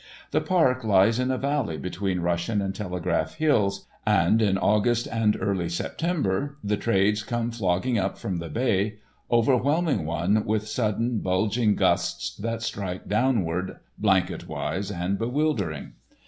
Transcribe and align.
The 0.31 0.41
park 0.41 0.83
lies 0.83 1.19
in 1.19 1.29
a 1.29 1.37
valley 1.37 1.77
between 1.77 2.21
Russian 2.21 2.59
and 2.59 2.73
Telegraph 2.73 3.35
Hills, 3.35 3.85
and 4.03 4.41
in 4.41 4.57
August 4.57 5.05
and 5.05 5.37
early 5.39 5.69
September 5.69 6.57
the 6.63 6.75
trades 6.75 7.21
come 7.21 7.51
flogging 7.51 7.99
up 7.99 8.17
from 8.17 8.37
the 8.37 8.49
bay, 8.49 8.95
overwhelming 9.31 10.07
one 10.07 10.43
with 10.43 10.67
sudden, 10.67 11.19
bulging 11.19 11.75
gusts 11.75 12.35
that 12.37 12.63
strike 12.63 13.07
downward, 13.09 13.75
blanket 13.99 14.47
wise 14.47 14.89
and 14.89 15.19
bewildering. 15.19 15.93